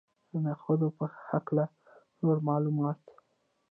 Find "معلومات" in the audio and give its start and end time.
2.47-3.01